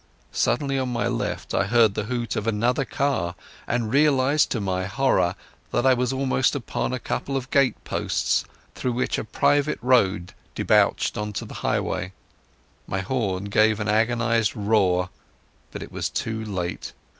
Suddenly 0.31 0.79
on 0.79 0.89
my 0.89 1.05
left 1.07 1.53
I 1.53 1.65
heard 1.67 1.93
the 1.93 2.05
hoot 2.05 2.35
of 2.35 2.47
another 2.47 2.85
car, 2.85 3.35
and 3.67 3.91
realized 3.93 4.49
to 4.49 4.59
my 4.59 4.87
horror 4.87 5.35
that 5.71 5.85
I 5.85 5.93
was 5.93 6.11
almost 6.11 6.55
up 6.55 6.75
on 6.75 6.91
a 6.91 6.97
couple 6.97 7.37
of 7.37 7.51
gate 7.51 7.75
posts 7.83 8.43
through 8.73 8.93
which 8.93 9.19
a 9.19 9.23
private 9.23 9.77
road 9.79 10.33
debouched 10.55 11.19
on 11.19 11.33
the 11.33 11.53
highway. 11.53 12.13
My 12.87 13.01
horn 13.01 13.43
gave 13.43 13.79
an 13.79 13.89
agonized 13.89 14.55
roar, 14.55 15.11
but 15.69 15.83
it 15.83 15.91
was 15.91 16.09
too 16.09 16.43
late. 16.45 16.93